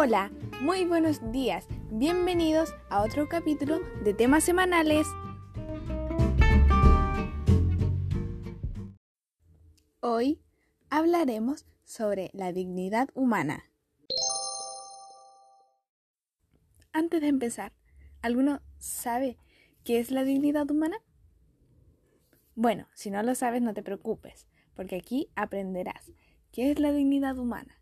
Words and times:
Hola, 0.00 0.30
muy 0.60 0.84
buenos 0.84 1.32
días. 1.32 1.66
Bienvenidos 1.90 2.72
a 2.88 3.02
otro 3.02 3.28
capítulo 3.28 3.80
de 4.04 4.14
temas 4.14 4.44
semanales. 4.44 5.08
Hoy 9.98 10.40
hablaremos 10.88 11.66
sobre 11.82 12.30
la 12.32 12.52
dignidad 12.52 13.08
humana. 13.14 13.64
Antes 16.92 17.20
de 17.20 17.26
empezar, 17.26 17.72
¿alguno 18.22 18.60
sabe 18.78 19.36
qué 19.82 19.98
es 19.98 20.12
la 20.12 20.22
dignidad 20.22 20.70
humana? 20.70 20.98
Bueno, 22.54 22.86
si 22.94 23.10
no 23.10 23.20
lo 23.24 23.34
sabes, 23.34 23.62
no 23.62 23.74
te 23.74 23.82
preocupes, 23.82 24.46
porque 24.76 24.94
aquí 24.94 25.28
aprenderás 25.34 26.12
qué 26.52 26.70
es 26.70 26.78
la 26.78 26.92
dignidad 26.92 27.36
humana 27.36 27.77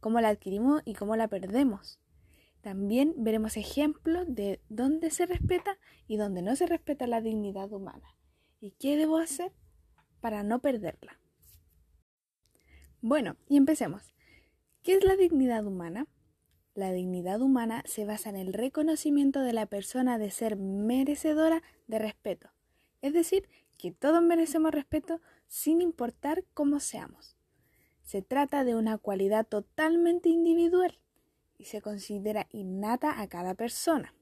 cómo 0.00 0.20
la 0.20 0.28
adquirimos 0.28 0.82
y 0.84 0.94
cómo 0.94 1.16
la 1.16 1.28
perdemos. 1.28 2.00
También 2.60 3.14
veremos 3.16 3.56
ejemplos 3.56 4.26
de 4.28 4.60
dónde 4.68 5.10
se 5.10 5.26
respeta 5.26 5.78
y 6.08 6.16
dónde 6.16 6.42
no 6.42 6.56
se 6.56 6.66
respeta 6.66 7.06
la 7.06 7.20
dignidad 7.20 7.72
humana 7.72 8.16
y 8.60 8.72
qué 8.72 8.96
debo 8.96 9.18
hacer 9.18 9.52
para 10.20 10.42
no 10.42 10.60
perderla. 10.60 11.20
Bueno, 13.00 13.36
y 13.48 13.56
empecemos. 13.56 14.14
¿Qué 14.82 14.94
es 14.94 15.04
la 15.04 15.16
dignidad 15.16 15.64
humana? 15.64 16.08
La 16.74 16.92
dignidad 16.92 17.40
humana 17.40 17.82
se 17.86 18.04
basa 18.04 18.30
en 18.30 18.36
el 18.36 18.52
reconocimiento 18.52 19.40
de 19.40 19.52
la 19.52 19.66
persona 19.66 20.18
de 20.18 20.30
ser 20.30 20.56
merecedora 20.56 21.62
de 21.86 21.98
respeto, 21.98 22.50
es 23.00 23.12
decir, 23.12 23.48
que 23.78 23.92
todos 23.92 24.22
merecemos 24.22 24.72
respeto 24.72 25.20
sin 25.46 25.80
importar 25.80 26.44
cómo 26.52 26.80
seamos. 26.80 27.35
Se 28.06 28.22
trata 28.22 28.62
de 28.62 28.76
una 28.76 28.98
cualidad 28.98 29.44
totalmente 29.44 30.28
individual 30.28 30.96
y 31.58 31.64
se 31.64 31.82
considera 31.82 32.46
innata 32.52 33.20
a 33.20 33.28
cada 33.28 33.54
persona. 33.54 34.14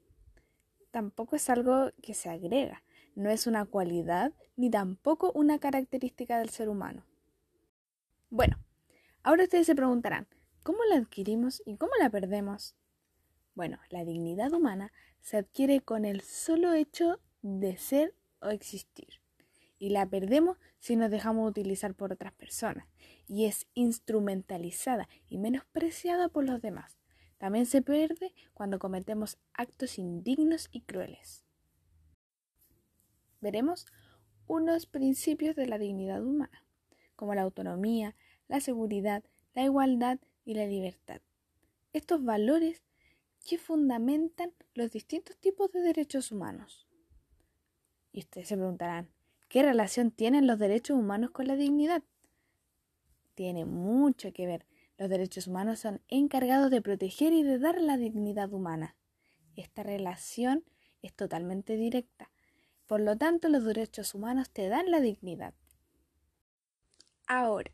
Tampoco 0.89 1.35
es 1.35 1.51
algo 1.51 1.91
que 2.01 2.15
se 2.15 2.29
agrega, 2.29 2.81
no 3.13 3.29
es 3.29 3.45
una 3.45 3.63
cualidad 3.65 4.33
ni 4.55 4.71
tampoco 4.71 5.31
una 5.33 5.59
característica 5.59 6.39
del 6.39 6.49
ser 6.49 6.67
humano. 6.67 7.05
Bueno, 8.31 8.57
ahora 9.21 9.43
ustedes 9.43 9.67
se 9.67 9.75
preguntarán, 9.75 10.27
¿cómo 10.63 10.79
la 10.89 10.95
adquirimos 10.95 11.61
y 11.63 11.77
cómo 11.77 11.91
la 11.99 12.09
perdemos? 12.09 12.75
Bueno, 13.53 13.77
la 13.91 14.03
dignidad 14.03 14.51
humana 14.51 14.93
se 15.21 15.37
adquiere 15.37 15.81
con 15.81 16.05
el 16.05 16.21
solo 16.21 16.73
hecho 16.73 17.19
de 17.43 17.77
ser 17.77 18.15
o 18.41 18.49
existir 18.49 19.24
y 19.77 19.89
la 19.89 20.05
perdemos 20.05 20.57
si 20.79 20.95
nos 20.95 21.11
dejamos 21.11 21.49
utilizar 21.49 21.93
por 21.95 22.13
otras 22.13 22.33
personas 22.33 22.87
y 23.27 23.45
es 23.45 23.67
instrumentalizada 23.73 25.07
y 25.27 25.37
menospreciada 25.37 26.29
por 26.29 26.45
los 26.45 26.61
demás. 26.61 26.97
También 27.37 27.65
se 27.65 27.81
pierde 27.81 28.33
cuando 28.53 28.79
cometemos 28.79 29.37
actos 29.53 29.99
indignos 29.99 30.69
y 30.71 30.81
crueles. 30.81 31.43
Veremos 33.41 33.85
unos 34.47 34.85
principios 34.85 35.55
de 35.55 35.67
la 35.67 35.77
dignidad 35.77 36.23
humana, 36.23 36.63
como 37.15 37.35
la 37.35 37.41
autonomía, 37.41 38.15
la 38.47 38.59
seguridad, 38.59 39.23
la 39.53 39.63
igualdad 39.63 40.19
y 40.45 40.53
la 40.53 40.65
libertad. 40.65 41.21
Estos 41.93 42.23
valores 42.23 42.83
que 43.47 43.57
fundamentan 43.57 44.53
los 44.73 44.91
distintos 44.91 45.37
tipos 45.37 45.71
de 45.71 45.81
derechos 45.81 46.31
humanos. 46.31 46.87
Y 48.11 48.19
ustedes 48.19 48.47
se 48.47 48.57
preguntarán, 48.57 49.09
¿Qué 49.55 49.63
relación 49.63 50.11
tienen 50.11 50.47
los 50.47 50.59
derechos 50.59 50.97
humanos 50.99 51.31
con 51.31 51.47
la 51.47 51.55
dignidad? 51.55 52.03
Tiene 53.35 53.63
mucho 53.63 54.33
que 54.33 54.45
ver. 54.45 54.65
Los 54.97 55.09
derechos 55.09 55.47
humanos 55.47 55.79
son 55.79 56.01
encargados 56.09 56.69
de 56.69 56.81
proteger 56.81 57.31
y 57.31 57.41
de 57.41 57.57
dar 57.57 57.79
la 57.79 57.95
dignidad 57.95 58.51
humana. 58.51 58.97
Esta 59.55 59.81
relación 59.81 60.65
es 61.01 61.13
totalmente 61.13 61.77
directa. 61.77 62.29
Por 62.85 62.99
lo 62.99 63.15
tanto, 63.15 63.47
los 63.47 63.63
derechos 63.63 64.13
humanos 64.13 64.49
te 64.49 64.67
dan 64.67 64.91
la 64.91 64.99
dignidad. 64.99 65.53
Ahora, 67.25 67.71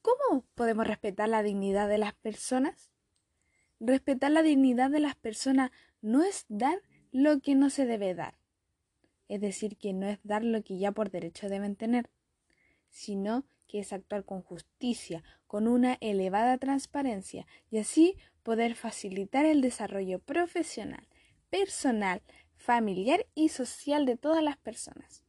¿cómo 0.00 0.44
podemos 0.56 0.84
respetar 0.84 1.28
la 1.28 1.44
dignidad 1.44 1.88
de 1.88 1.98
las 1.98 2.14
personas? 2.14 2.90
Respetar 3.78 4.32
la 4.32 4.42
dignidad 4.42 4.90
de 4.90 4.98
las 4.98 5.14
personas 5.14 5.70
no 6.00 6.24
es 6.24 6.44
dar 6.48 6.82
lo 7.12 7.38
que 7.38 7.54
no 7.54 7.70
se 7.70 7.86
debe 7.86 8.16
dar 8.16 8.41
es 9.32 9.40
decir, 9.40 9.78
que 9.78 9.94
no 9.94 10.06
es 10.06 10.18
dar 10.24 10.44
lo 10.44 10.62
que 10.62 10.76
ya 10.76 10.92
por 10.92 11.10
derecho 11.10 11.48
deben 11.48 11.74
tener, 11.74 12.10
sino 12.90 13.46
que 13.66 13.78
es 13.78 13.94
actuar 13.94 14.26
con 14.26 14.42
justicia, 14.42 15.24
con 15.46 15.68
una 15.68 15.96
elevada 16.02 16.58
transparencia 16.58 17.46
y 17.70 17.78
así 17.78 18.18
poder 18.42 18.74
facilitar 18.74 19.46
el 19.46 19.62
desarrollo 19.62 20.18
profesional, 20.18 21.08
personal, 21.48 22.20
familiar 22.56 23.26
y 23.34 23.48
social 23.48 24.04
de 24.04 24.18
todas 24.18 24.42
las 24.42 24.58
personas. 24.58 25.24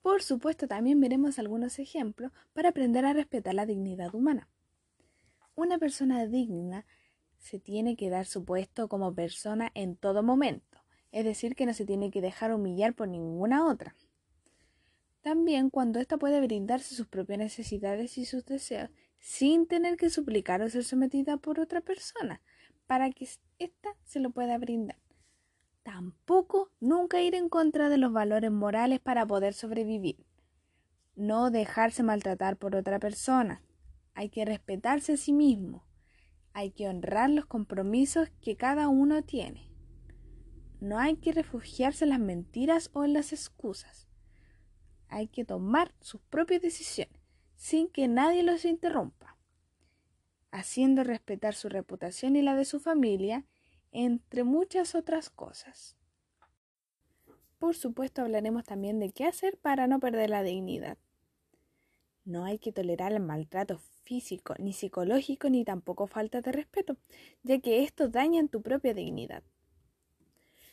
Por 0.00 0.22
supuesto, 0.22 0.68
también 0.68 1.00
veremos 1.00 1.40
algunos 1.40 1.80
ejemplos 1.80 2.30
para 2.52 2.68
aprender 2.68 3.04
a 3.04 3.12
respetar 3.12 3.54
la 3.54 3.66
dignidad 3.66 4.14
humana. 4.14 4.48
Una 5.56 5.78
persona 5.78 6.24
digna 6.26 6.86
se 7.38 7.58
tiene 7.58 7.96
que 7.96 8.08
dar 8.08 8.26
su 8.26 8.44
puesto 8.44 8.88
como 8.88 9.12
persona 9.12 9.72
en 9.74 9.96
todo 9.96 10.22
momento 10.22 10.67
es 11.12 11.24
decir, 11.24 11.54
que 11.54 11.66
no 11.66 11.72
se 11.72 11.86
tiene 11.86 12.10
que 12.10 12.20
dejar 12.20 12.52
humillar 12.52 12.94
por 12.94 13.08
ninguna 13.08 13.66
otra. 13.66 13.94
También 15.22 15.70
cuando 15.70 16.00
ésta 16.00 16.16
puede 16.16 16.40
brindarse 16.40 16.94
sus 16.94 17.06
propias 17.06 17.38
necesidades 17.38 18.18
y 18.18 18.24
sus 18.24 18.44
deseos 18.44 18.90
sin 19.18 19.66
tener 19.66 19.96
que 19.96 20.10
suplicar 20.10 20.62
o 20.62 20.70
ser 20.70 20.84
sometida 20.84 21.36
por 21.36 21.58
otra 21.60 21.80
persona 21.80 22.40
para 22.86 23.10
que 23.10 23.28
ésta 23.58 23.90
se 24.04 24.20
lo 24.20 24.30
pueda 24.30 24.56
brindar. 24.58 24.98
Tampoco 25.82 26.70
nunca 26.80 27.20
ir 27.20 27.34
en 27.34 27.48
contra 27.48 27.88
de 27.88 27.98
los 27.98 28.12
valores 28.12 28.50
morales 28.50 29.00
para 29.00 29.26
poder 29.26 29.54
sobrevivir. 29.54 30.24
No 31.16 31.50
dejarse 31.50 32.02
maltratar 32.02 32.56
por 32.56 32.76
otra 32.76 32.98
persona. 32.98 33.62
Hay 34.14 34.28
que 34.28 34.44
respetarse 34.44 35.14
a 35.14 35.16
sí 35.16 35.32
mismo. 35.32 35.84
Hay 36.52 36.70
que 36.70 36.88
honrar 36.88 37.30
los 37.30 37.46
compromisos 37.46 38.28
que 38.40 38.56
cada 38.56 38.88
uno 38.88 39.22
tiene. 39.22 39.67
No 40.80 40.98
hay 40.98 41.16
que 41.16 41.32
refugiarse 41.32 42.04
en 42.04 42.10
las 42.10 42.20
mentiras 42.20 42.90
o 42.92 43.04
en 43.04 43.12
las 43.12 43.32
excusas. 43.32 44.06
Hay 45.08 45.26
que 45.26 45.44
tomar 45.44 45.92
sus 46.00 46.20
propias 46.20 46.62
decisiones 46.62 47.18
sin 47.56 47.88
que 47.88 48.06
nadie 48.06 48.44
los 48.44 48.64
interrumpa, 48.64 49.36
haciendo 50.52 51.02
respetar 51.02 51.54
su 51.54 51.68
reputación 51.68 52.36
y 52.36 52.42
la 52.42 52.54
de 52.54 52.64
su 52.64 52.78
familia, 52.78 53.44
entre 53.90 54.44
muchas 54.44 54.94
otras 54.94 55.28
cosas. 55.28 55.96
Por 57.58 57.74
supuesto 57.74 58.22
hablaremos 58.22 58.64
también 58.64 59.00
de 59.00 59.10
qué 59.10 59.24
hacer 59.24 59.58
para 59.58 59.88
no 59.88 59.98
perder 59.98 60.30
la 60.30 60.44
dignidad. 60.44 60.96
No 62.24 62.44
hay 62.44 62.60
que 62.60 62.72
tolerar 62.72 63.12
el 63.12 63.20
maltrato 63.20 63.78
físico, 64.04 64.54
ni 64.58 64.72
psicológico, 64.72 65.50
ni 65.50 65.64
tampoco 65.64 66.06
falta 66.06 66.40
de 66.40 66.52
respeto, 66.52 66.96
ya 67.42 67.58
que 67.58 67.82
esto 67.82 68.08
daña 68.08 68.46
tu 68.46 68.62
propia 68.62 68.94
dignidad. 68.94 69.42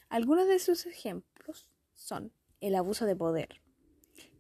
Algunos 0.10 0.48
de 0.48 0.60
sus 0.60 0.86
ejemplos 0.86 1.70
son 1.94 2.32
el 2.62 2.76
abuso 2.76 3.06
de 3.06 3.16
poder, 3.16 3.62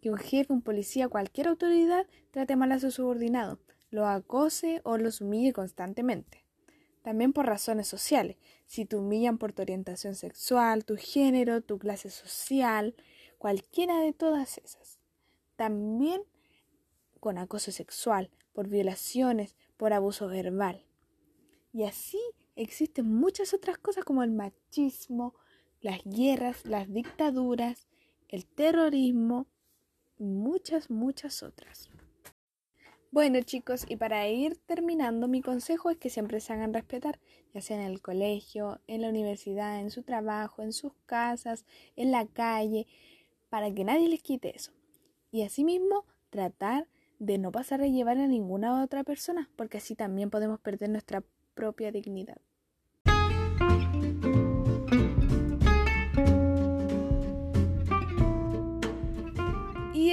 que 0.01 0.11
un 0.11 0.17
jefe, 0.17 0.53
un 0.53 0.61
policía, 0.61 1.09
cualquier 1.09 1.47
autoridad 1.47 2.07
trate 2.31 2.55
mal 2.55 2.71
a 2.71 2.79
su 2.79 2.91
subordinado, 2.91 3.59
lo 3.89 4.07
acose 4.07 4.81
o 4.83 4.97
los 4.97 5.21
humille 5.21 5.53
constantemente. 5.53 6.45
También 7.01 7.33
por 7.33 7.45
razones 7.45 7.87
sociales, 7.87 8.37
si 8.65 8.85
te 8.85 8.95
humillan 8.95 9.37
por 9.37 9.53
tu 9.53 9.61
orientación 9.61 10.15
sexual, 10.15 10.85
tu 10.85 10.97
género, 10.97 11.61
tu 11.61 11.77
clase 11.77 12.09
social, 12.09 12.95
cualquiera 13.37 13.99
de 13.99 14.11
todas 14.11 14.57
esas. 14.57 14.99
También 15.55 16.23
con 17.19 17.37
acoso 17.37 17.71
sexual, 17.71 18.29
por 18.53 18.67
violaciones, 18.67 19.55
por 19.77 19.93
abuso 19.93 20.27
verbal. 20.27 20.85
Y 21.73 21.83
así 21.83 22.19
existen 22.55 23.13
muchas 23.13 23.53
otras 23.53 23.77
cosas 23.77 24.03
como 24.03 24.23
el 24.23 24.31
machismo, 24.31 25.35
las 25.85 26.01
guerras, 26.03 26.65
las 26.65 26.91
dictaduras, 26.91 27.87
el 28.29 28.47
terrorismo 28.47 29.45
y 30.17 30.23
muchas, 30.23 30.89
muchas 30.89 31.43
otras. 31.43 31.91
Bueno 33.11 33.39
chicos, 33.41 33.85
y 33.87 33.95
para 33.95 34.27
ir 34.27 34.57
terminando, 34.65 35.27
mi 35.27 35.43
consejo 35.43 35.91
es 35.91 35.97
que 35.97 36.09
siempre 36.09 36.39
se 36.39 36.53
hagan 36.53 36.73
respetar, 36.73 37.19
ya 37.53 37.61
sea 37.61 37.77
en 37.77 37.83
el 37.83 38.01
colegio, 38.01 38.81
en 38.87 39.03
la 39.03 39.09
universidad, 39.09 39.79
en 39.79 39.91
su 39.91 40.01
trabajo, 40.01 40.63
en 40.63 40.73
sus 40.73 40.91
casas, 41.05 41.65
en 41.95 42.09
la 42.09 42.25
calle, 42.25 42.87
para 43.49 43.71
que 43.71 43.83
nadie 43.83 44.09
les 44.09 44.23
quite 44.23 44.55
eso. 44.55 44.71
Y 45.29 45.43
asimismo, 45.43 46.05
tratar 46.31 46.87
de 47.19 47.37
no 47.37 47.51
pasar 47.51 47.81
a 47.81 47.87
llevar 47.87 48.17
a 48.17 48.25
ninguna 48.25 48.83
otra 48.83 49.03
persona, 49.03 49.51
porque 49.55 49.77
así 49.77 49.93
también 49.93 50.31
podemos 50.31 50.59
perder 50.59 50.89
nuestra 50.89 51.23
propia 51.53 51.91
dignidad. 51.91 52.41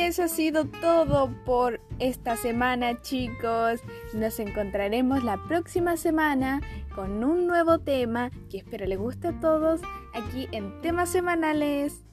Eso 0.06 0.24
ha 0.24 0.28
sido 0.28 0.64
todo 0.64 1.30
por 1.44 1.80
esta 2.00 2.36
semana 2.36 3.00
chicos. 3.02 3.80
Nos 4.12 4.40
encontraremos 4.40 5.22
la 5.22 5.36
próxima 5.46 5.96
semana 5.96 6.60
con 6.94 7.22
un 7.22 7.46
nuevo 7.46 7.78
tema 7.78 8.30
que 8.50 8.58
espero 8.58 8.84
les 8.86 8.98
guste 8.98 9.28
a 9.28 9.40
todos 9.40 9.80
aquí 10.12 10.48
en 10.50 10.80
temas 10.80 11.08
semanales. 11.08 12.04